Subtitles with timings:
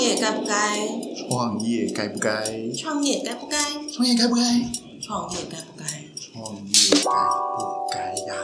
[0.00, 0.78] 业该不该？
[1.28, 2.72] 创业该不该？
[2.72, 3.58] 创业该不该？
[3.92, 4.44] 创业该不该？
[4.98, 5.84] 创业该不该？
[6.32, 8.34] 创业该不该呀？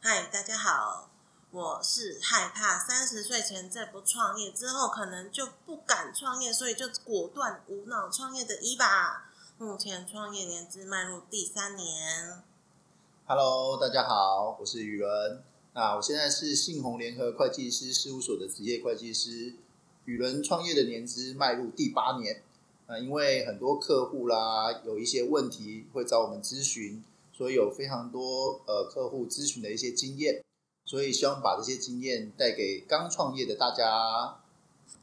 [0.00, 1.10] 嗨，大家好，
[1.50, 9.30] 我是害怕三十岁前再不创业，之后可能就不敢创业，所以就果断无脑创业的伊吧。
[9.58, 12.42] 目前创业年资迈入第三年。
[13.26, 15.42] Hello，大家好，我是宇伦。
[15.78, 19.54] 那我现在是信宏联合会计师事务所的职业会计师。
[20.06, 22.42] 与人创业的年资迈入第八年。
[22.88, 30.42] 那因为很多客户啦有一些问题会找我们咨询，所以有非常多呃客户咨询的一些经验，
[30.84, 34.40] 所以希望把这些经验带给刚创业的大家。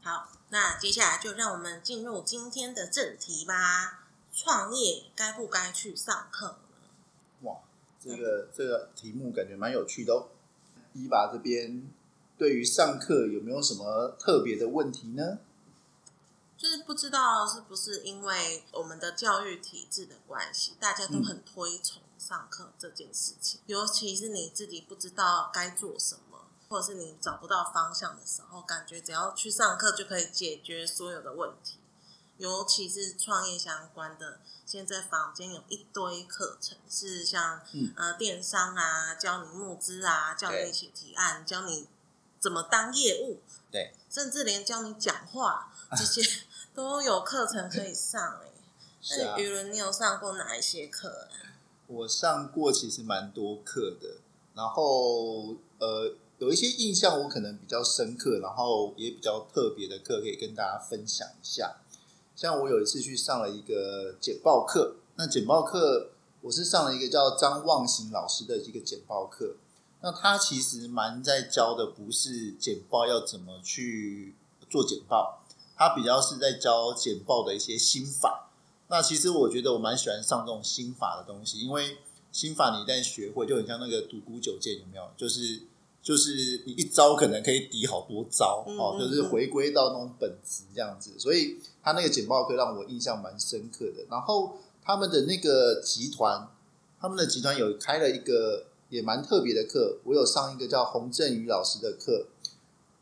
[0.02, 4.08] 好，那接下来就让我们进入今天的正题吧。
[4.30, 7.48] 创业该不该去上课呢？
[7.48, 7.60] 哇，
[7.98, 10.28] 这个这个题目感觉蛮有趣的哦。
[10.96, 11.82] 伊爸这边
[12.38, 15.38] 对于上课有没有什么特别的问题呢？
[16.56, 23.60] 就是不知道是不是因为我们的教育体制的关系，大家都很推崇上课这件事情。
[23.66, 31.78] 尤其是你自己不知道该做什么，或者是你找不到方向的时候，感觉只要去上课就可以解决所有的问题。
[32.38, 41.86] 尤其是创业相关的，现在坊间有一堆课程，是像、嗯呃电商啊，教你募资啊，教你写提案，教你
[42.38, 46.22] 怎么当业务，对，甚至连教你讲话这些
[46.74, 48.52] 都有课程可以上 哎、
[49.00, 51.56] 是啊那，语伦，你有上过哪一些课啊？
[51.86, 54.18] 我上过其实蛮多课的，
[54.54, 61.76] 然后呃有一些印象我可能比较深刻，然后也比较特别的课可以跟大家分享一下。
[62.36, 66.10] 像我有一次去上了一个简报课，那简报课
[66.42, 69.56] 我是上了一个叫张望行老师的一个简报课。
[70.02, 74.34] 那他其实蛮在教的不是简报要怎么去
[74.68, 75.42] 做简报，
[75.76, 78.50] 他比较是在教简报的一些心法。
[78.88, 81.96] 那其实我觉得我蛮喜欢上这种心法的东西，因为
[82.30, 85.10] 心法你一旦学会，就很像那个独孤九剑，有没有？
[85.16, 85.62] 就是
[86.06, 91.10] 就是你一招可能可以抵好多招，哦，嗯嗯就是回归到那种本质这样子。
[91.18, 94.04] 所以他那个简报课让我印象蛮深刻的。
[94.08, 96.48] 然后他们的那个集团，
[97.00, 102.28] 他们的集团有开了一个也蛮特别的课，我有上一个叫洪振宇老师的课。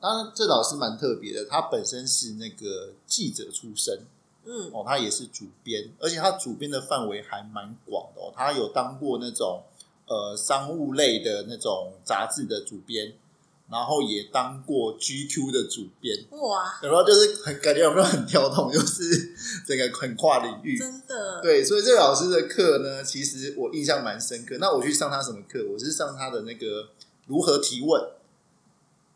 [0.00, 4.06] 当然，这老师蛮特别的，他本身是那个记者出身，
[4.46, 8.32] 嗯哦，他也是主编，而且他主编的范围还蛮广的哦。
[8.34, 9.62] 他有当过那种
[10.06, 13.14] 呃商务类的那种杂志的主编，
[13.70, 19.34] 然后也当过 GQ 的主编，哇，然后就是很感觉有没有很跳动，就是
[19.66, 20.78] 整个很跨领域。
[20.78, 24.56] 真的，对，所以这个老师的课呢，其实我印象蛮深刻。
[24.60, 25.66] 那我去上他什么课？
[25.72, 26.88] 我是上他的那个
[27.26, 28.02] 如何提问，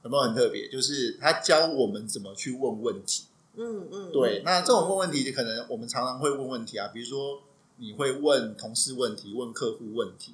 [0.04, 0.68] 有没有很特别？
[0.68, 3.24] 就是他教我们怎么去问问题。
[3.60, 7.42] 嗯嗯，对，嗯那这种问问题，可能我们常常会问问题啊，比如说
[7.76, 10.32] 你会问同事问题，问客户问题，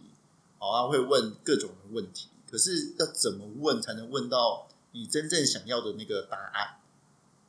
[0.65, 2.29] 好啊，会问各种的问题。
[2.51, 6.77] 可是要怎么问才能问到你真正想要的那个答案？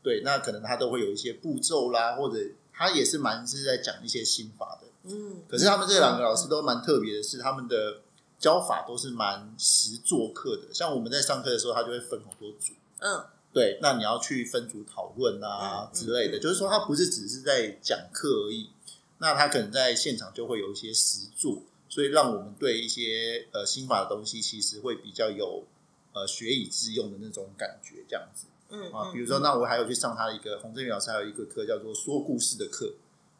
[0.03, 2.37] 对，那可能他都会有一些步骤啦，或者
[2.73, 4.87] 他也是蛮是在讲一些心法的。
[5.03, 8.01] 嗯，可是他们这两个老师都蛮特别的是，他们的
[8.37, 10.73] 教法都是蛮实做课的。
[10.73, 12.73] 像我们在上课的时候，他就会分好多组。
[12.99, 13.23] 嗯
[13.53, 18.69] 对，那你要去分组讨论啊嗯之类的，嗯就是说他不是只是在讲课而已，
[19.19, 21.61] 那他可能在现场就会有一些实作，
[21.95, 25.63] 所以让我们对一些呃心法的东西，其实会比较有
[26.11, 29.07] 呃学以致用的那种感觉，这样子嗯啊。
[29.07, 32.95] 嗯比如说，那我还有去上他一个洪振宇老师还有一个课叫做说故事的课，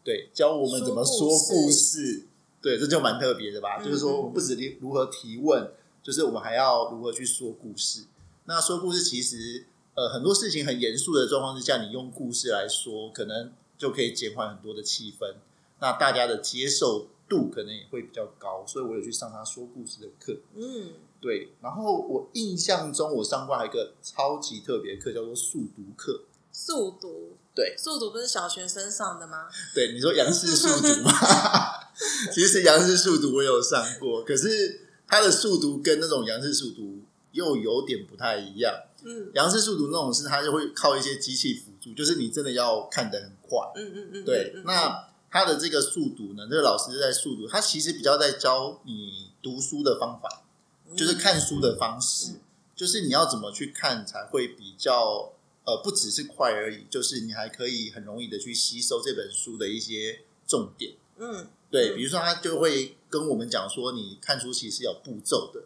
[0.06, 2.24] 对，教我们怎么说说故故事，
[2.62, 3.82] 对，这就蛮特别的吧？
[3.82, 8.06] 嗯就是说，我们不止如何提问，就是我们还要如何去说故事。
[8.46, 15.36] 那说故事其实，呃，很多事情很严肃的状况之下，你用故事来说，可能就可以减缓很多的气氛，
[15.82, 18.66] 那大家的接受度可能也会比较高。
[18.68, 21.54] 所以我有去上他说故事的课，嗯，对。
[21.62, 26.24] 然后我印象中，我上过一个超级特别的课，叫做速读课。
[26.52, 29.48] 速读，对速读不是小学生上的吗？
[29.74, 31.12] 对，你说杨氏速读吗？
[32.34, 37.02] 其实杨氏速读我有上过，可是他的速读跟那种杨氏速读
[37.34, 38.74] 又有点不太一样。
[39.04, 43.60] 嗯杨氏速读那种是它就会靠一些机器辅助，就是你真的要看得很快。
[43.76, 50.46] 嗯嗯嗯，对，嗯那他的这个速读呢，这个老师在速读，他其实比较在教你读书的方法，
[50.96, 52.40] 就是看书的方式，嗯
[52.74, 55.34] 就是你要怎么去看才会比较
[55.66, 60.94] 呃，不只是快而已，就是你还可以很容易的去吸收这本书的一些重点。
[61.18, 65.64] 嗯对，嗯比如说他就会跟我们讲说，你看书其实是有步骤的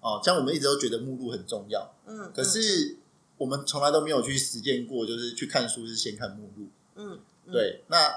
[0.00, 2.96] 哦，像我们一直都觉得目录很重要，嗯，可是
[3.36, 6.66] 我们从来都没有去实践过，就是去看书是先看目录。
[6.96, 8.12] 嗯，嗯，对，那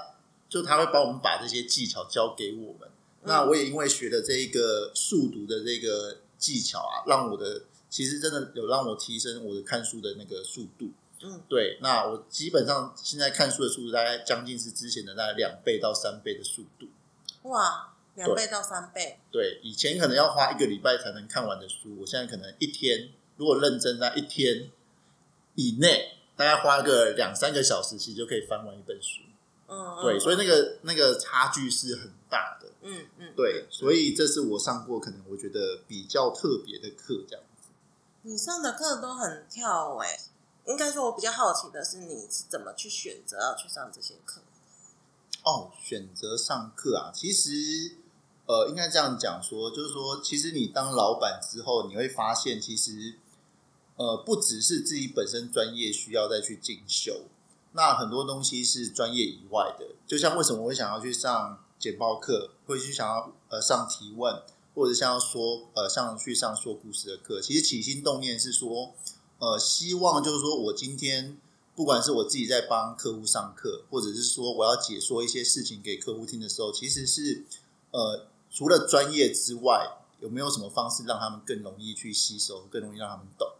[0.48, 2.88] 就他会帮我们把这些技巧教给我们。
[3.22, 10.90] 那我也因为学的这一个速读的这个技巧啊，让我的其实真的有让我提升我的看书的那个速度。
[11.20, 16.86] 嗯，对，那我基本上现在看书的速度大概将近是之前的大概两倍到三倍的速度。
[17.42, 24.70] 哇，两倍到三倍，对，以前可能要花一个礼拜才能看完的书，我现在可能一天，如果认真在一天
[25.56, 29.22] 以内，大概花个两三个小时，其实就可以翻完一本书。
[29.68, 32.68] 嗯，对，嗯所以那个那个差距是很大的。
[32.82, 37.68] 嗯嗯，对，所以这是我上过可能我觉得比较特别的课，这样子。
[38.22, 40.18] 你上的课都很跳哎、
[40.66, 44.40] 应该说，我比较好奇的是，你是怎么去选择要去上这些课？
[45.44, 47.96] 哦，选择上课啊，其实
[48.46, 53.14] 呃，应该这样讲说，就是说，其实你当老板之后，你会发现，其实
[53.96, 57.26] 呃，不只是自己本身专业需要再去进修，
[57.78, 59.86] 那很多东西是专业以外的。
[60.04, 64.42] 就像为什么我会想要去上简报课，会去想要呃上提问，
[64.74, 68.92] 或者像要说呃像去上说故事的课，其实起心动念是说，
[69.38, 71.38] 呃，希望就是说我今天。
[71.78, 77.44] 不管是我自己在帮客户上课，或者是说我要解说一些事情给客户听的时候，其实是
[77.92, 79.88] 呃，除了专业之外，
[80.18, 83.52] 有没有什么方式让他们更容易去吸收，更容易让他们懂？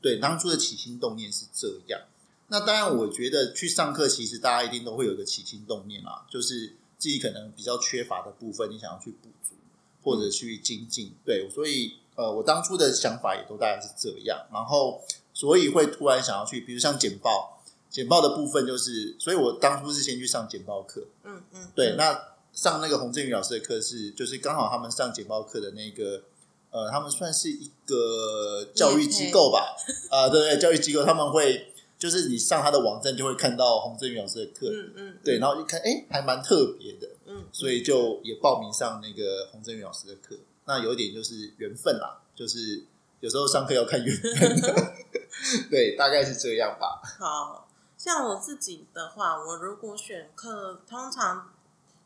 [0.00, 2.00] 对，当初的起心动念是这样。
[2.48, 9.54] 那当然，我觉得去上课，其实大家一定都会有一个起心动念啦，就是自己可能比较缺乏的部分，你想要去补足
[10.02, 11.12] 或者去精进。
[11.24, 15.02] 对，所以呃，我当初的想法也都大概是这样，然后
[15.32, 17.52] 所以会突然想要去，比如像简报。
[17.88, 26.24] 简报的部分就是，所以我当初是先去上简报课，嗯嗯，对，嗯那上那个洪振宇老师的课是，就是刚好他们上简报课的那个，
[26.72, 29.74] 呃，他们算是一个教育机构吧，
[30.10, 40.36] 啊、对对，教育机构他们会，就是你上他的网站就会看到洪振宇老师的课，嗯嗯，对，然后一看，哎，还蛮特别的，嗯，所以就也报名上那个洪振宇老师的课。
[40.66, 42.84] 那有一点就是缘分啦，就是
[43.20, 44.60] 有时候上课要看缘分。
[44.60, 44.94] 的，
[45.70, 47.00] 对，大概是这样吧。
[47.18, 51.50] 好像我自己的话，我如果选课，通常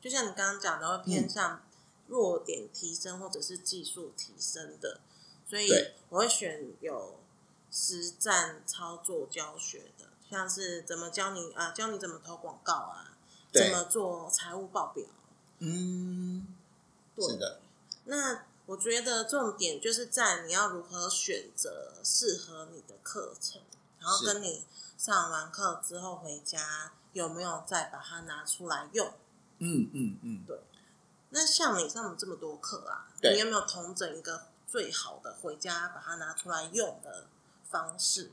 [0.00, 1.62] 就像你刚刚讲的，会偏向
[2.06, 5.00] 弱点提升或者是技术提升的，
[5.48, 5.68] 所以
[6.10, 7.18] 我会选有
[7.70, 13.16] 实战操作教学的，像是怎么教你啊，教你怎么投广告啊，
[13.52, 15.04] 怎么做财务报表，
[15.58, 16.56] 嗯，
[17.14, 17.60] 对是的，
[18.04, 23.60] 那我觉得重点就是在你要如何选择适合你的课程，
[23.98, 24.64] 然后跟你
[24.96, 29.12] 上完课之后回家有没有再把它拿出来用。
[29.58, 30.44] 嗯嗯嗯。
[30.46, 30.60] 对。
[31.30, 37.26] 那像你上了这么多课啊，你有没有统整一个最好的回家把它拿出来用的
[37.70, 38.30] 方式？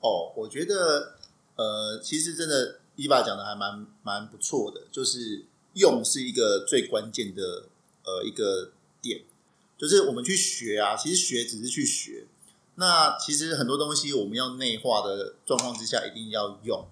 [0.00, 1.14] 哦，我觉得
[1.56, 7.66] 呃，其实真的伊爸讲的还蛮蛮不错的，就是用是一个最关键的
[8.04, 9.22] 呃一个点，
[9.78, 12.26] 就是我们去学啊，其实学只是去学，
[12.76, 16.86] 那其实很多东西我们要内化的状况之下，一定要用。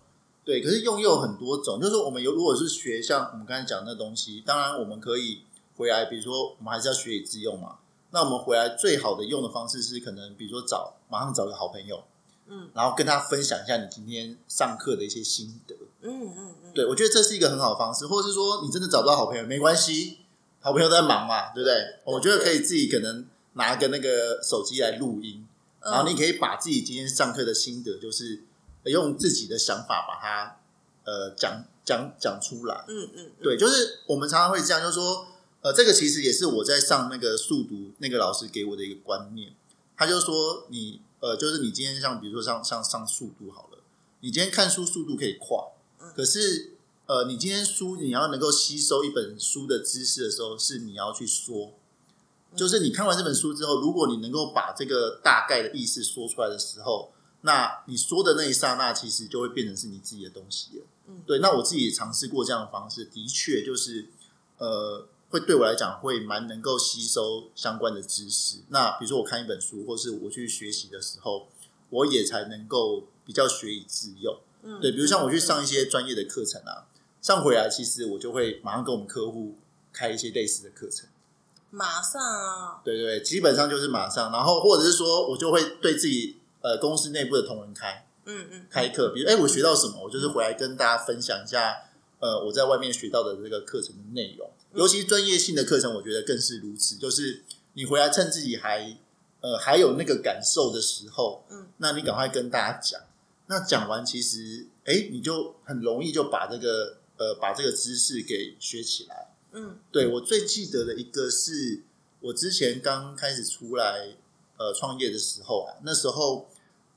[0.44, 5.42] 对，可是用又有很多种，就是说我们有如果是学像我们刚才讲的那东西，当然我们可以
[5.76, 7.78] 回来，比如说我们还是要学以致用嘛。
[8.10, 12.04] 那我们回来最好的用的方式是，可能比如说找马上找个好朋友，
[12.46, 15.74] 嗯然后跟他分享一下你今天上课的一些心得。
[16.02, 20.20] 嗯嗯嗯，对我觉得这是一个很好的方式，或者是说你真的找不到好朋友没关系，
[20.60, 22.00] 好朋友在忙嘛，对不对？
[22.04, 25.46] 我觉得可以自己可能拿个那个手机来录音，
[25.80, 28.44] 嗯，然后你可以把自己今天上课的心得，就是
[28.84, 30.56] 用自己的想法把它
[31.04, 32.84] 呃讲讲讲出来。
[32.88, 35.26] 嗯嗯嗯对，就是我们常常会这样，就是说，
[35.60, 39.52] 呃，这个其实也是我在上那个速读那个老师给我的一个观念。
[40.00, 43.80] 他就说你，呃，就是你今天像比如说像像上速度好了，
[44.20, 45.58] 你今天看书速度可以快，
[46.00, 46.72] 嗯可是
[47.04, 51.74] 呃，你今天书你要能够吸收一本书的知识的时候，是你要去说。
[52.56, 60.84] 就是你看完这本书之后，如果你能够把这个大概的意思说出来的时候，那你说的那一刹那，其实就会变成是你自己的东西了。
[61.08, 64.08] 嗯对，那我自己也尝试过这样的方式，的确就是
[64.56, 68.58] 呃，会对我来讲会蛮能够吸收相关的知识。
[68.68, 71.48] 那比如说我看一本书，或是我去学习的时候，
[71.88, 74.36] 我也才能够比较学以致用。
[74.62, 76.84] 嗯，对，比如像我去嗯上一些专业的课程啊，
[77.22, 79.56] 上回来其实我就会马上跟我们客户
[79.92, 81.08] 开一些类似的课程。
[81.70, 91.76] 马上啊，对对对，基本上就是马上，然后或者是说我就会对自己呃公司内部的同仁开嗯嗯，开课，比如哎我学到什么，我就是回来跟大家分享一下
[92.20, 98.96] 呃我在外面学到的这个课程的内容，尤其专业性的课程，我觉得更是如此，就是你回来趁自己还
[99.40, 103.00] 呃还有那个感受的时候，嗯，那你赶快跟大家讲。
[103.46, 109.26] 那讲完，其实哎，你就很容易就把这个呃把这个知识给学起来。
[109.52, 111.82] 嗯对我最记得的一个是
[112.20, 114.14] 我之前刚开始出来
[114.56, 116.48] 呃创业的时候啊，那时候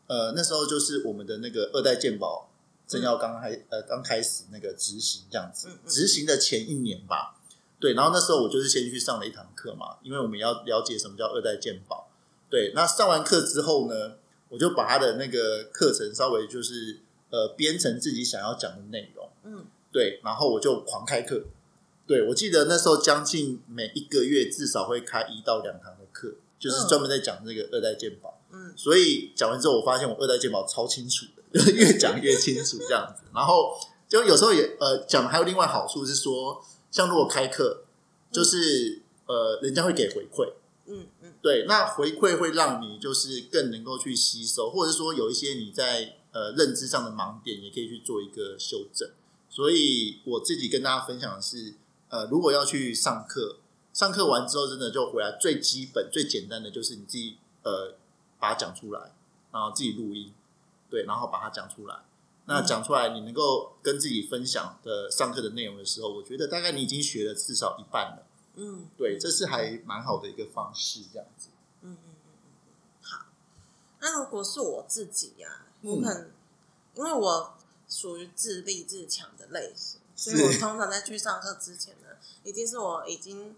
[0.06, 2.52] 呃那时候就是我们的那个二代健保
[2.88, 7.40] 正要刚开、呃刚开始那个执行这样子执行的前一年吧。
[7.80, 12.10] 对，然后那时候我就是先去上了一堂课嘛，因为我们要了解什么叫二代鉴宝。
[12.50, 14.16] 对，那上完课之后呢，
[14.48, 17.00] 我就把他的那个课程稍微就是
[17.30, 19.30] 呃编成自己想要讲的内容。
[19.44, 21.44] 嗯对，然后我就狂开课。
[22.08, 28.40] 对，我记得那时候将近每一个月至少会开一到两堂的课，就是专门在讲这个二代鉴宝。
[28.52, 31.26] 嗯所以讲完之后，我发现我二代鉴宝超清楚
[31.74, 33.24] 越讲越清楚这样子。
[33.34, 33.78] 然后
[34.10, 37.84] 就有时候也呃讲还有另外好处是说，像如果开课，
[38.32, 40.54] 就是、呃人家会给回馈，
[40.88, 49.10] 嗯嗯对，那回馈会让你就是更能够去吸收，或者是说有一些你在呃认知上的盲点，也可以去做一个修正。
[49.50, 51.76] 所以我自己跟大家分享的是，
[52.10, 53.58] 呃，如果要去上课，
[53.94, 57.96] 上课完之后，真的就回来最基本、最简单的就是你自己呃
[58.40, 59.14] 把它讲出来，
[59.52, 60.34] 然后自己录音，
[60.94, 61.96] 对，然后把它讲出来。
[62.46, 68.28] 那讲出来，你能够跟自己分享的上课的内容的时候，我觉得大概你已经学了至少一半了。
[68.54, 71.48] 嗯，对，这是还蛮好的一个方式，这样子。
[71.82, 72.72] 嗯嗯嗯嗯嗯，
[73.02, 73.26] 好。
[74.02, 76.32] 那如果是我自己呀、嗯我可能
[76.94, 77.58] 因为我
[77.90, 82.10] 属于自立自强的类型，所以我通常在去上课之前呢，
[82.44, 83.56] 已经是我已经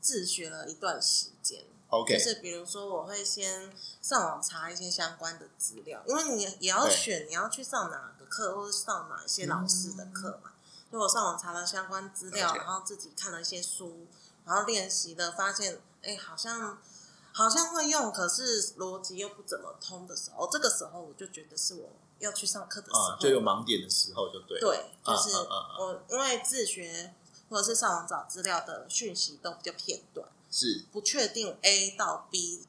[0.00, 1.66] 自学了一段时间。
[1.94, 3.72] OK，就是比如说，我会先
[4.02, 10.50] 上网查一些相关的资料，因为你也要选你要去上哪个课，或者上哪一些老师的课嘛。
[10.90, 14.06] 所以我上网查了相关资料，然后自己看了一些书，
[14.44, 16.78] 然后练习的，发现哎，好像
[17.32, 24.60] 好像会用，可是逻辑又不怎么通的时候，这个时候我就觉得是我要去上课的时候，啊，就有盲点的时候就对。
[24.60, 27.12] 对，就是我因为自学
[27.50, 30.28] 或者是上网找资料的讯息都比较片段。
[30.54, 32.64] 是不确定 A 到 B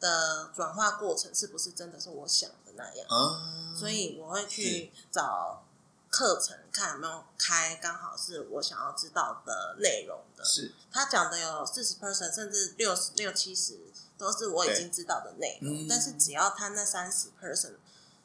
[0.00, 5.62] 的转化过程是不是真的是我想的那样，啊，所以我会去找
[6.08, 10.42] 课程看有没有开刚好是我想要知道的内容的。
[10.42, 13.78] 是他讲的有四十 percent 甚至六十六七十
[14.16, 17.74] 都是我已经知道的内容，嗯但是只要他那三十 percent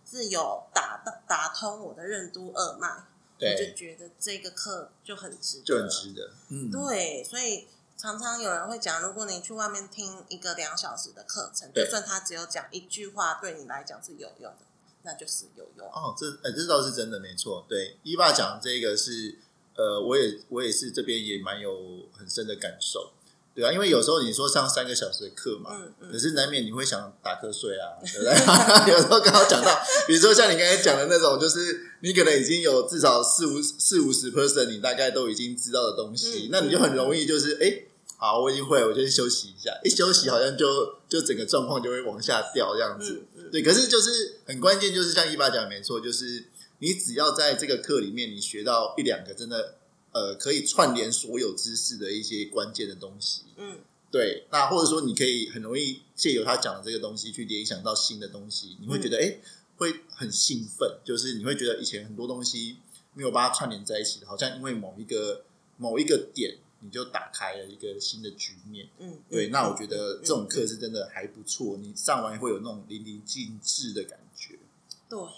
[0.10, 2.88] 是有打到打通我的任督二脉，
[3.40, 6.34] 我就，觉得这个课就很值得，就很值得。
[6.50, 7.68] 嗯，对，所以
[8.02, 14.66] 常常有人会讲，如果你去外面听一个两小时的课程，就算他只有讲一句话，对你来讲是有用的，
[15.04, 15.88] 那就是有用。
[15.88, 17.64] 哦，这哎、这倒是真的，没错。
[17.70, 19.38] 对，伊爸讲这个是，
[19.76, 21.78] 呃，我也我也是这边也蛮有
[22.12, 23.12] 很深的感受，
[23.54, 28.34] 对啊，因为有时候你说上三个小时的课嘛，嗯嗯可是难免你会想打瞌睡啊，对不对？
[28.92, 37.84] 有时候刚好讲到，比如说像你刚才讲的那种，就是你可能已经有至少四五四五十 percent，你大概都已经知道的东西，嗯那你就很容易就是哎。
[38.22, 39.76] 好，我已经会了，我就去休息一下。
[39.84, 43.24] 一休息，好像就就整个状况就会往下掉这样子。
[43.36, 46.46] 嗯嗯，对，可是就是很关键，就是像一爸讲的没错，就是
[46.78, 49.74] 你只要在这个课里面，你学到一两个真的
[50.12, 53.80] 呃可以串联所有知识的一些关键的东西，嗯
[54.12, 59.42] 对，那或者说你可以很容易借由他讲的这个东西去联想到新的东西，你会觉得哎、诶
[59.78, 62.78] 会很兴奋，就是你会觉得以前很多东西
[63.16, 65.44] 没有把它串联在一起，好像因为某一个
[65.78, 66.60] 某一个点。
[66.82, 74.60] 你就打开了一个新的局面，嗯，对，嗯那我觉得这种课是真的还不错，你上完会有那种淋漓尽致的感觉。
[75.08, 75.30] 对呀。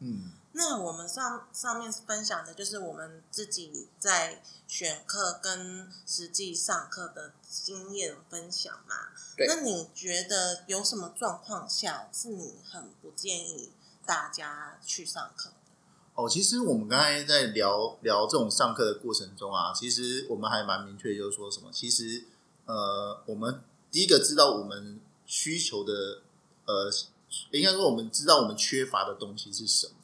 [0.00, 8.96] 嗯，那我们上上面分享的就是我们自己在选课跟实际上课的经验分享嘛。
[9.36, 13.70] 对那你觉得有什么状况下是你很不建议
[14.04, 15.61] 大家去上课的？
[16.14, 22.24] 哦，其实我们刚才在聊聊这种上课的过程中啊，其实我们还蛮明确，就是说什么，其实
[22.66, 26.20] 呃，我们第一个知道我们需求的，
[26.66, 26.92] 呃，
[27.52, 29.94] 应该说我们知道我们缺乏的东西是什么。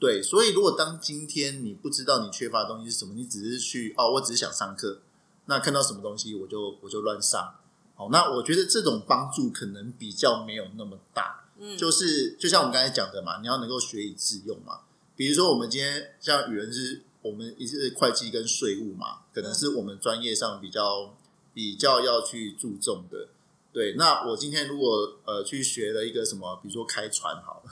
[0.00, 5.00] 对，所以如果当今天你不知道你缺乏的东西是什么，你只是去哦，我只是想上课，
[5.44, 7.56] 那看到什么东西我就我就乱上。
[7.96, 11.44] 好，那我觉得这种帮助可能比较没有那么大。
[11.58, 14.80] 嗯，就是就像我们刚才讲的嘛，你要能够学以致用嘛。
[15.16, 21.16] 比如说我们今天像语文是我们一是会计跟税务嘛，可能是我们专业上比较
[21.52, 23.28] 比较要去注重的。
[23.72, 27.70] 对，那我今天如果呃去学了一个什么，比如说开船好了，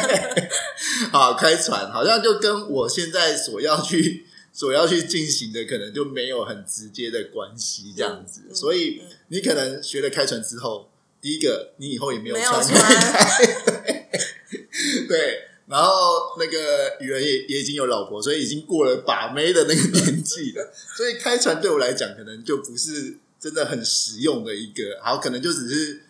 [1.12, 9.16] 好开船，好像就跟我现在所要去 所要去进行的可能就没有很直接的关系这样子，所以嗯。
[9.28, 14.08] 你可能学了开船之后，第一个，你以后也没有没有穿穿开，
[15.08, 15.43] 对。
[15.66, 20.72] 然后那个雨人也也已经有老婆，所以已经过了把妹的那个年纪了。
[20.96, 26.02] 所以开船对我来讲，可能就不是真的很实用的一个，好，可能就只是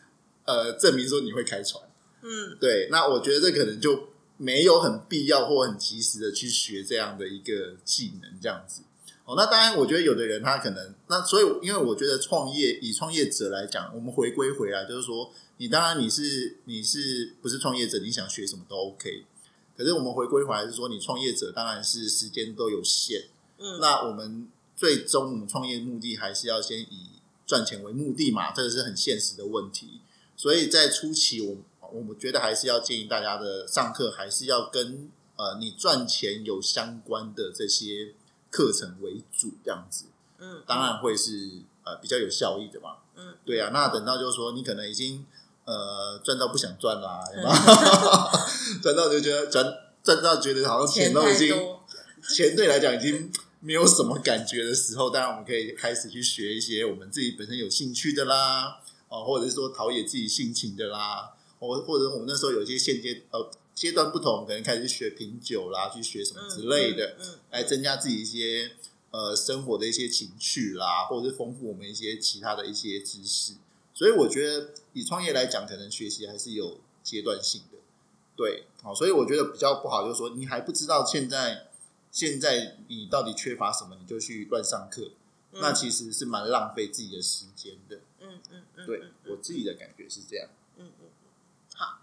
[0.44, 1.82] 呃证明说你会开船。
[2.22, 4.08] 嗯对，那我觉得这可能就
[4.38, 8.82] 没有很必要或很及时的去学这样的一个技能，这样子。
[9.26, 19.24] 哦，那当然，我觉得有的人他可能那，所以因为我觉得创业以创业者来讲，我们回归回来就是说，你当然你是你是不是创业者，你想学什么都 OK。
[19.76, 23.26] 可是我们回归回来是说，你创业者当然是时间都有限，
[23.58, 27.10] 嗯，那我们最终我们创业目的还是要先以
[27.46, 30.00] 赚钱为目的嘛，这个是很现实的问题。
[30.36, 31.56] 所以在初期，我
[31.92, 38.14] 我们觉得还是要建议大家的上课还是要跟呃你赚钱有相关的这些
[38.50, 40.06] 课程为主，这样子
[40.38, 42.96] 嗯，当然会是呃比较有效益的嘛。
[43.16, 43.70] 嗯，对啊。
[43.72, 45.24] 那等到就是说你可能已经
[45.64, 47.54] 呃赚到不想赚啦， 有没有
[48.82, 49.64] 赚到就觉得赚
[50.02, 51.56] 赚到觉得好像钱钱都已经，
[52.34, 53.30] 钱对来讲已经
[53.60, 67.38] 没有什么感觉的时候，当然我们可以开始去学一些我们自己本身有兴趣的啦，哦，或者是说陶冶自己性情的啦，或或者我们那时候有一些现阶呃阶段不同，可能开始学品酒啦，去学什么之类的，嗯，嗯。
[67.50, 68.70] 来增加自己一些
[69.10, 73.54] 呃生活的一些情趣啦，或者是丰富我们一些其他的一些知识。
[73.94, 77.78] 所以我觉得以创业来讲，可能学习还是有阶段性的。
[78.36, 81.68] 对，好，所以我觉得比较不好，就是说你还不知道现在
[82.10, 85.12] 现在你到底缺乏什么，你就去乱上课，
[85.52, 88.00] 嗯那其实是蛮浪费自己的时间的。
[88.18, 90.48] 嗯嗯嗯，对嗯我自己的感觉是这样。
[90.76, 91.28] 嗯嗯嗯，
[91.76, 91.98] 好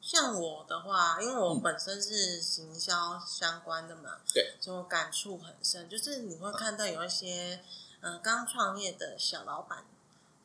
[0.00, 5.86] 像我的话，因为我嗯本身是行销相关的嘛，对，所以我感触很深。
[5.90, 7.60] 就是你会看到有一些
[8.00, 9.84] 呃刚创业的小老板，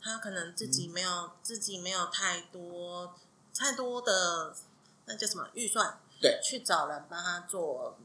[0.04, 3.16] 他可能自己没有、自己没有太多
[3.54, 4.56] 太多的
[5.06, 7.98] 那叫什么预算，对去找人帮他做，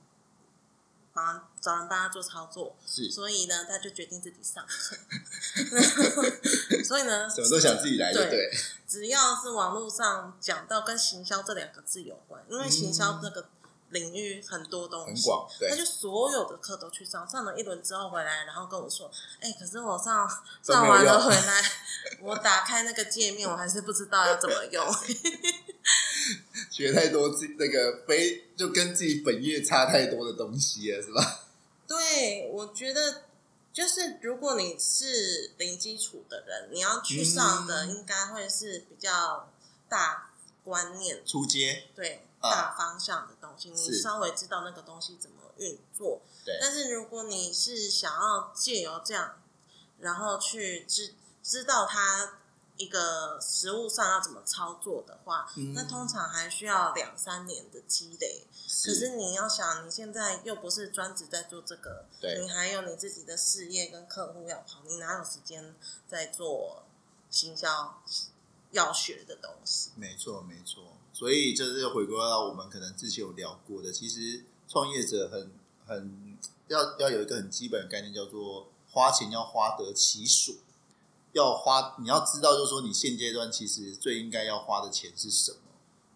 [1.13, 4.97] 帮找人帮他做操作，是所以呢，他就决定自己上 课。
[6.85, 8.51] 所以呢，什么都想自己来，对对？
[8.87, 13.49] 只要是网络上讲到跟行销这两个字有关，因为行销这个
[13.91, 15.71] 领域很多东西，很广，对。
[15.71, 20.29] 他，就所有的课都去上，上了一轮之后回来，然后跟我说：“哎、可是我上
[20.63, 21.63] 上完了回来，
[22.21, 24.85] 我打开那个界面，我还是不知道要怎么用。
[26.71, 31.47] 学太多自那个非就跟自己本业差太多的东西了，是吧？
[31.87, 33.23] 对，我觉得
[33.73, 37.91] 就是如果你是零基础的人，你要去上的嗯。
[37.91, 39.53] 应该会是比较
[39.89, 40.31] 大
[40.65, 41.25] 观念。
[41.25, 42.15] 出街，对。
[42.15, 46.21] 啊大方向的东西，你稍微知道那个东西怎么运作。
[46.45, 49.41] 对但是如果你是想要借由这样，
[49.99, 52.39] 然后去知知道它
[52.77, 58.47] 一个实物上要怎么操作的话，嗯那通常还需要两三年的积累。
[58.85, 65.75] 可是你要想，你现在又不是专职在做这个，对你还有你自己的事业跟客户要跑，你哪有时间
[66.07, 66.85] 在做
[67.31, 68.03] 行销
[68.73, 69.93] 要学的东西？
[69.97, 70.96] 没错，没错。
[71.17, 75.51] 所以就是回归到我们可能之前有聊过的，其实创业者很
[75.87, 76.37] 很
[76.69, 80.57] 要要有一个很基本的概念，叫做花钱要花得其所，
[81.33, 85.59] 要花你要知道，就是说你现阶段其实最应该要花的钱是什么。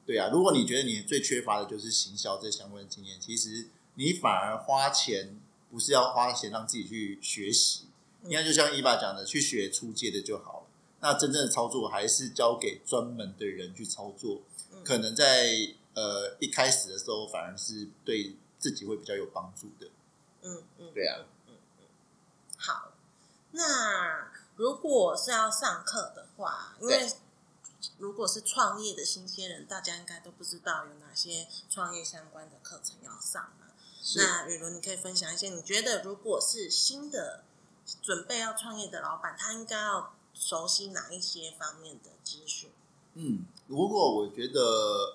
[0.05, 7.85] 对啊，如果你觉得你最缺乏的就是行销这相关的经验，其实你反而花钱不是要花钱让自己去学习，
[8.25, 10.67] 应该就像伊爸讲的，去学初阶的就好了。
[11.01, 14.43] 那真正的操作还是交给专门的人去操作，
[14.85, 19.91] 可能在呃一开始的时候反而是对自己会比较有帮助的。
[20.43, 21.87] 嗯嗯，对啊，嗯嗯。
[22.57, 22.93] 好，
[23.53, 27.11] 那如果是要上课的话，因为
[27.99, 33.69] 如果是创业的新鲜人，大家应该都不知道有哪些创业相关的课程要上嘛。
[34.03, 34.19] 是。
[34.19, 37.45] 那雨伦，你可以分享一些你觉得，如果是新的
[38.03, 42.71] 准备要创业的老板，他应该要熟悉哪一些方面的资讯？
[43.23, 44.61] 嗯，如果我觉得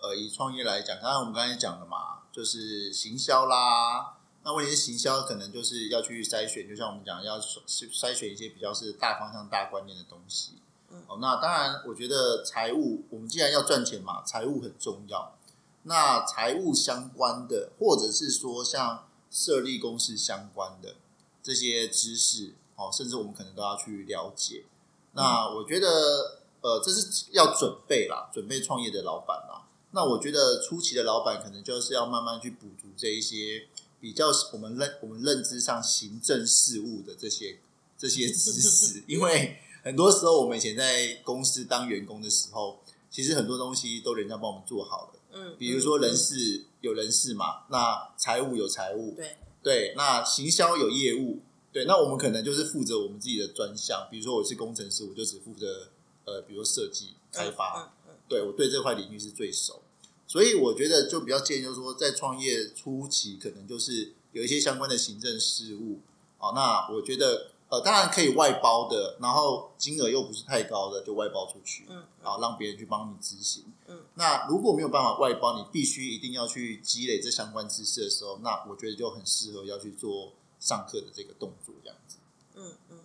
[0.03, 4.15] 呃以创业来讲，当然我们刚才讲了嘛，就是行销啦。
[4.43, 10.53] 那问题是行销可能就是要去筛选，就像我们讲要去筛选一些比较是大方向、大观念的东西。
[10.91, 15.33] 嗯哦，那当然，我觉得财务，我们既然要赚钱嘛，财务很重要。
[15.81, 20.95] 那财务相关的，或者是说像设立公司相关的
[21.41, 24.65] 这些知识，哦，甚至我们可能都要去了解。
[25.13, 29.69] 那我觉得，呃，这是要准备啦，准备创业的老板啦。
[29.91, 33.67] 那我觉得初期的老板可能就是要慢慢去补足这一些
[33.99, 37.59] 比较我们认我们认知上行政事务的这些
[37.95, 42.79] 这些知识，因为很多时候我们以前在公司当员工的时候，
[43.11, 45.19] 其实很多东西都人家帮我们做好了。
[45.33, 54.07] 嗯，比如说人事有人事嘛，那财务有财务，对，对，那行销有业务，对，那我们可能就是负责我们自己的专项。
[54.09, 55.89] 比如说我是工程师，我就只负责
[56.25, 59.81] 呃，比如设计开发，嗯嗯对我对这块领域是最熟。
[60.27, 66.01] 所以我觉得就比较建议，就是说在创业初期，可能就是有一些相关的行政事务。
[66.37, 73.65] 好，那我觉得呃，当然可以外包的，然后金额又不是太高的，就外包出去，嗯好让别人去帮你执行。
[73.87, 82.17] 嗯，那如果没有办法外包，你必须一定要去积累这相关知识的时候，那我觉得就很适合要去做上课的这个动作，这样子。
[82.55, 82.99] 嗯嗯，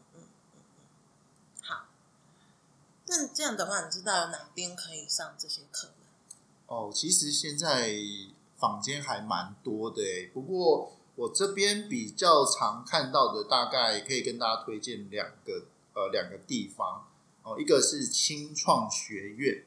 [1.62, 1.84] 好。
[3.06, 6.04] 那这样的话，你知道有哪边可以上这些课吗？
[6.66, 7.90] 哦，其实现在
[8.58, 17.08] 坊间还蛮多的诶，不过我这边比较常看到的，大概可以跟大家推荐两个呃两个地方
[17.42, 19.64] 哦，一个是青创学院，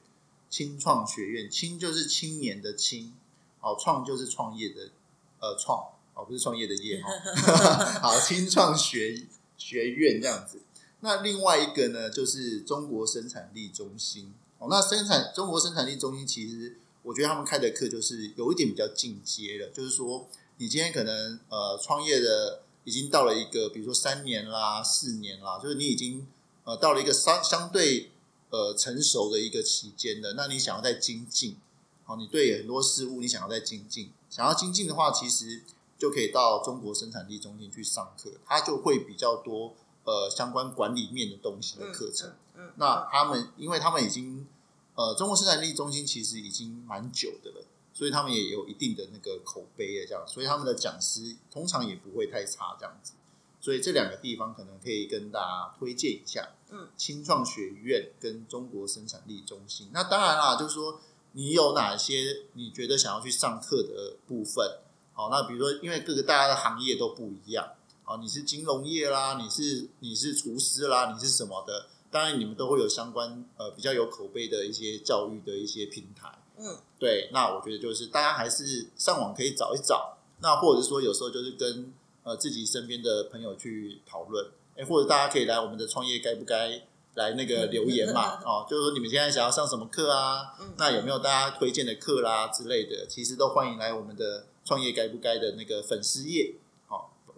[0.51, 3.15] 青创学院，青就是青年的青，
[3.59, 4.91] 哦，创就是创业的
[5.39, 5.83] 呃创，
[6.13, 7.09] 哦不是创业的业哈，
[8.01, 9.25] 好，青创学
[9.57, 10.61] 学院这样子。
[11.03, 16.79] 那另外一个呢，就是中国生产力中心哦，那生产中国生产力中心其实。
[17.05, 26.25] 我觉得他们开的课就是有一点比较进阶了，就是说你今天可能呃创业的已经到了一个，比如说三年啦、四年啦，就是你已经
[26.63, 28.09] 呃到了一个相相对
[28.51, 31.57] 呃成熟的一个期间了，那你想要再精进，
[32.05, 35.61] 好，你对很多事物你想要再精进，想要精进的话，其实
[35.97, 42.33] 就可以到中国生产力中心去上课，它就会比较多呃相关管理面的东西的课程。
[42.75, 44.47] 那他们因为他们已经
[44.95, 53.13] 呃，中国生产力中心其实已经蛮久的了，所以他们也有一定的那个口碑的这样，所以他们的讲师通常也不会太差这样子。
[53.59, 59.89] 所以这两个地方可能可以跟大家推荐一下，嗯，青创学院跟中国生产力中心。
[59.93, 60.99] 那当然啦，就是说
[61.31, 64.79] 你有哪些你觉得想要去上课的部分，
[65.13, 67.71] 好，那比如说因为各个大家的行业都不一样，
[68.13, 71.87] 啊，你是金融业啦，你是你是厨师啦，你是什么的？
[72.11, 77.31] 当然，你们都会有相关呃比较有口碑的一些教育的一些平台，嗯对。
[77.33, 84.45] 那我觉得就是大家还是上网可以找一找，那或者是说有时候就是跟呃自己身边的朋友去讨论，
[84.77, 86.83] 哎，或者大家可以来我们的创业该不该
[87.15, 90.53] 来那个留言嘛， 哦，就是说你们现在想要上什么课啊？
[90.61, 93.07] 嗯，那有没有大家推荐的课啦之类的？
[93.07, 96.53] 其实都欢迎来我们的创业该不该的那个粉丝页，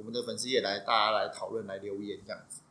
[0.06, 2.62] 们的粉丝也来大家来讨论来留言这样子。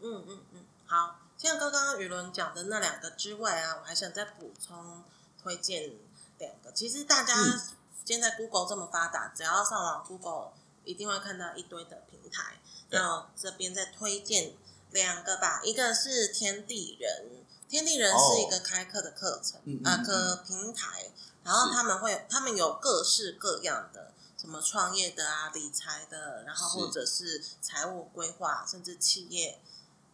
[0.00, 1.20] 嗯嗯嗯，好。
[1.38, 5.02] 像刚刚宇伦讲的那两个之外啊，我还想再补充
[5.42, 5.90] 推荐
[6.36, 6.70] 两个。
[6.72, 7.58] 其实大家嗯
[8.04, 10.52] 现在 Google 这么发达，只要上网 Google，
[10.84, 12.60] 一定会看到一堆的平台。
[12.90, 14.52] 对那这边再推荐
[14.90, 21.10] 两个吧，一个是天地人，天地人哦是一个开课的课程啊课平台，
[21.42, 24.09] 然后他们会他们有各式各样的。
[24.40, 29.60] 什么创业的啊，理财的，然后或者是财务规划，甚至企业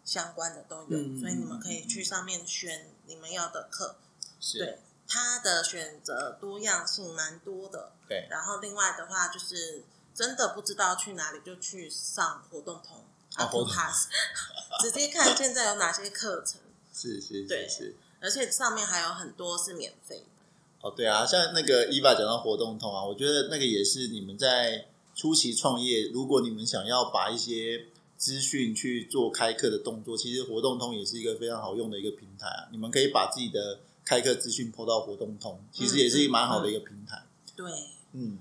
[0.04, 3.94] 相关的都有，嗯所以你们可以嗯去上面选你们要的课。
[4.40, 7.92] 是，对，它的选择多样性蛮多的。
[8.08, 13.04] 对然后另外的话，就是真的不知道去哪里，就去上活动通
[13.36, 14.08] 啊 Pass，
[14.82, 16.60] 直接看现在有哪些课程，
[16.92, 17.96] 是是对是是。
[18.20, 20.35] 而且上面还有很多是免费的。
[20.80, 27.86] 哦，对啊，像那个伊娃讲到活动通啊，我觉得那个也是你们在初期创业，如果你们想要把一些
[28.16, 32.68] 资讯去做开课的动作，其实活动通也是一个非常好用的一个平台啊。
[32.70, 37.26] 你们可以把自己的开课资讯抛到活动通，其实也是蛮好的一个平台。
[37.56, 37.70] 对，
[38.12, 38.38] 嗯，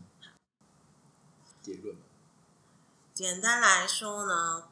[1.62, 1.96] 结论
[3.14, 4.66] 简单来说呢，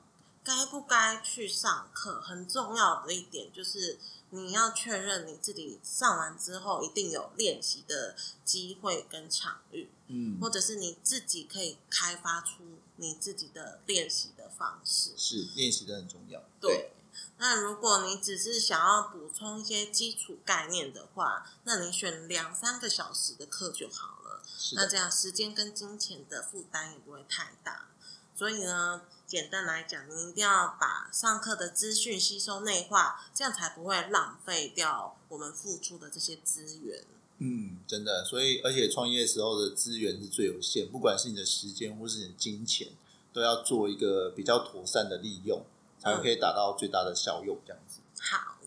[0.43, 3.97] 该不该去上课，很重要的一点就是
[4.33, 15.11] 你要确认你自己上完之后一定有练习的机会跟场域，嗯，或者是你自己可以开发出你自己的练习的方式。
[15.15, 16.43] 是练习的很重要。
[16.59, 16.93] 对，
[17.37, 24.41] 那如果你只是想要补充一些基础概念的话，那你选两三个小时的课就好了。
[24.57, 27.89] 是，那这样时间跟金钱的负担也不会太大。
[28.35, 37.03] 所以呢，简单来讲，你一定要把上课的资讯吸收内化，这样才不会浪费掉我们付出的这些资源。
[37.37, 42.89] 嗯，真的，所以而且创业时候的资源是最有限，不管是你的时间或是你的金钱，
[43.33, 45.63] 都要做一个比较妥善的利用，
[45.99, 47.57] 才可以达到最大的效用。
[47.65, 47.99] 这样子。
[48.19, 48.57] 好，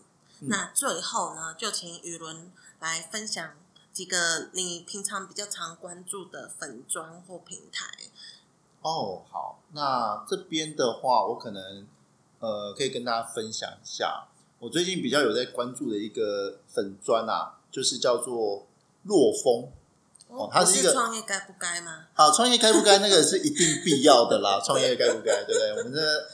[0.41, 3.55] 嗯那最后呢，就请宇伦来分享
[3.91, 8.09] 几个你平常比较常关注的粉砖或平台。
[8.87, 11.85] 哦，好，那这边的话，我可能
[12.39, 14.27] 呃可以跟大家分享一下。
[14.59, 18.65] 我最近比较有在关注的一个粉砖啊，就是叫做
[19.03, 19.69] 洛风。
[20.29, 22.05] 哦它不是一个创业该不该吗？
[22.13, 25.71] 好，创业该不该那个是一定必要的啦，创业该不该，对不对？
[25.71, 26.29] 我们的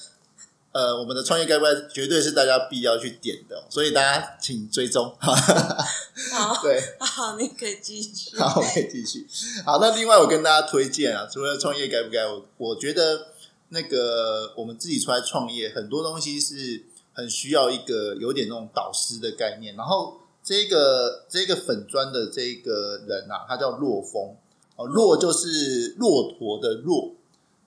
[0.74, 5.16] 呃，我们的创业该不该绝对是大家必要去点的，所以大家请追踪。
[5.22, 8.36] 好，对，好，你可以继续。
[8.38, 9.28] 好，我可以继续。
[9.64, 13.28] 好，那另外我跟大家推荐啊，除了创业该不该，我我觉得
[13.70, 16.84] 那个我们自己出来创业，很多东西是
[17.14, 19.76] 很需要一个有点那种导师的概念。
[19.76, 24.36] 然后这个这个粉砖的这个人啊，他叫洛风
[24.76, 27.14] 哦，骆就是骆驼的骆，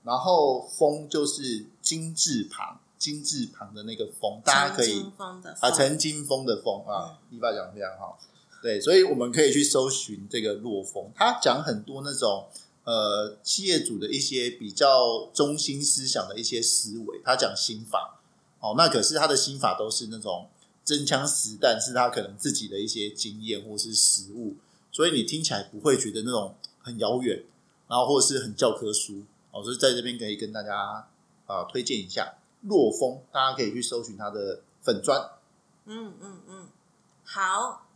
[0.03, 8.19] 然后风就是金字旁，金字旁的那个风，大家可以啊，风陈金峰的峰啊，一发讲得非常好。
[8.63, 12.49] 对，所以我们可以去搜寻这个洛风，他讲很多那种
[12.85, 18.21] 呃企业主的一些比较中心思想的一些思维，他讲心法。
[18.59, 20.49] 哦，那可是他的心法都是那种
[20.85, 24.55] 真枪实弹，是他可能自己的一些经验或是实物，
[24.91, 27.45] 所以你听起来不会觉得那种很遥远，
[27.87, 29.23] 然后或是很教科书。
[29.53, 31.07] 哦，所以在这边可以跟大家
[31.47, 32.35] 啊、推荐一下
[32.67, 35.31] 洛风，大家可以去搜寻他的粉砖。
[35.85, 36.69] 嗯嗯嗯，
[37.25, 37.87] 好，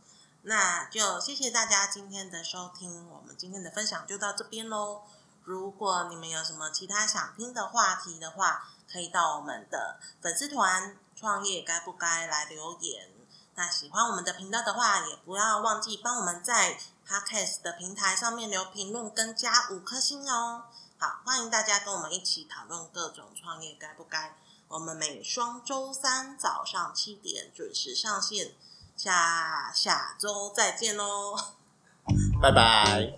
[0.43, 5.01] 那就谢谢大家今天的收听，我们今天的分享就到这边喽。
[5.43, 13.09] 如果你们有什么其他想听的话题的话，可以到我们的粉丝团“创业该不该”来留言。
[13.55, 20.63] 那喜欢我们的频道的话，也不要忘记帮我们在 Podcast 的平台上面留评论跟加五颗星哦。
[20.97, 24.37] 好，欢迎大家跟我们一起讨论各种创业该不该。
[24.71, 28.53] 我们每双周三早上七点准时上线，
[28.95, 31.35] 下下周再见喽。
[32.41, 33.17] 拜拜。